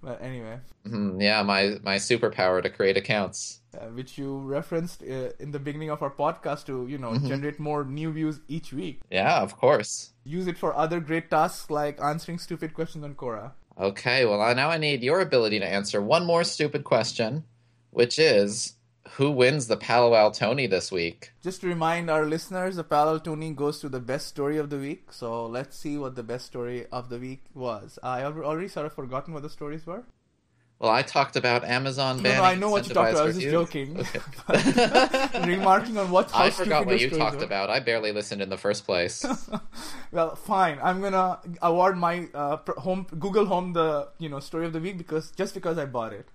[0.02, 3.60] But anyway, Mhm, yeah, my my superpower to create accounts.
[3.74, 7.58] uh, which you referenced uh, in the beginning of our podcast to you know generate
[7.60, 9.00] more new views each week.
[9.10, 10.12] Yeah, of course.
[10.24, 13.52] Use it for other great tasks like answering stupid questions on Quora.
[13.78, 17.44] Okay, well now I need your ability to answer one more stupid question,
[17.90, 18.76] which is
[19.16, 21.32] who wins the Palo Alto Tony this week?
[21.42, 24.70] Just to remind our listeners, the Palo Alto Tony goes to the best story of
[24.70, 25.12] the week.
[25.12, 27.98] So let's see what the best story of the week was.
[28.02, 30.04] I already sort of forgotten what the stories were.
[30.78, 32.38] Well, I talked about Amazon No, banning.
[32.38, 33.22] no, I know what you talked about.
[33.24, 33.94] I was just joking.
[33.94, 34.16] reviews.
[35.46, 37.44] Remarking on what I forgot what you talked were.
[37.44, 37.68] about.
[37.68, 39.22] I barely listened in the first place.
[40.10, 40.78] Well, fine.
[40.82, 44.96] I'm gonna award my uh, home Google Home the you know story of the week
[44.96, 46.28] because just because I bought it.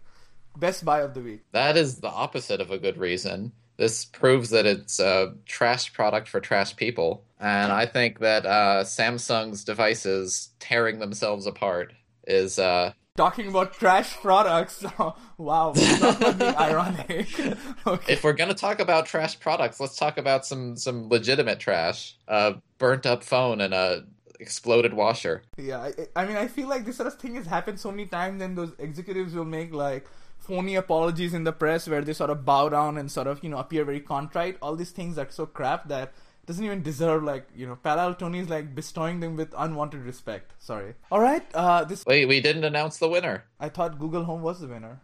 [0.57, 1.41] Best buy of the week.
[1.51, 3.51] that is the opposite of a good reason.
[3.77, 7.25] This proves that it's a trash product for trash people.
[7.39, 11.93] And I think that uh, Samsung's devices tearing themselves apart
[12.25, 12.57] is.
[12.57, 14.83] Uh, Talking about trash products.
[15.37, 16.01] wow, being
[16.41, 17.27] ironic.
[17.87, 18.13] okay.
[18.13, 22.15] if we're going to talk about trash products, let's talk about some, some legitimate trash.
[22.27, 24.05] A burnt up phone and a
[24.39, 25.43] exploded washer.
[25.57, 28.05] Yeah, I, I mean, I feel like this sort of thing has happened so many
[28.05, 30.05] times, and those executives will make like
[30.45, 33.49] phony apologies in the press where they sort of bow down and sort of you
[33.49, 34.57] know appear very contrite.
[34.61, 36.13] All these things are so crap that
[36.45, 40.01] doesn't even deserve like you know Palo Alto Tony is like bestowing them with unwanted
[40.01, 40.53] respect.
[40.59, 40.93] Sorry.
[41.11, 43.45] All right, uh, this Wait, we didn't announce the winner.
[43.59, 45.01] I thought Google Home was the winner.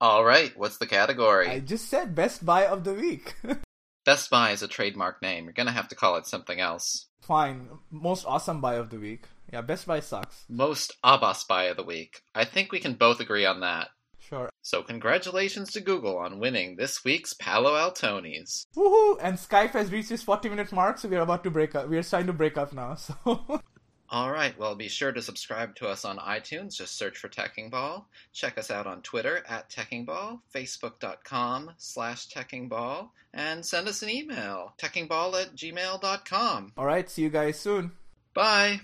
[0.00, 1.48] All right, what's the category?
[1.48, 3.34] I just said best buy of the week.
[4.06, 5.44] Best Buy is a trademark name.
[5.44, 7.06] You're going to have to call it something else.
[7.22, 9.24] Fine, most awesome buy of the week.
[9.52, 10.44] Yeah, Best Buy sucks.
[10.48, 12.22] Most Abbas Buy of the week.
[12.32, 13.88] I think we can both agree on that.
[14.66, 18.66] So congratulations to Google on winning this week's Palo Alto Tonys.
[18.74, 19.16] Woohoo!
[19.22, 21.88] And Skype has reached its 40 minute mark, so we are about to break up.
[21.88, 22.96] We are starting to break up now.
[23.06, 23.60] So
[24.10, 26.76] All right, well, be sure to subscribe to us on iTunes.
[26.76, 28.08] Just search for Teching Ball.
[28.32, 34.02] Check us out on Twitter at Teching Ball, Facebook.com slash Teching Ball, and send us
[34.02, 36.72] an email, techingball at gmail.com.
[36.76, 37.92] All right, see you guys soon.
[38.34, 38.74] Bye!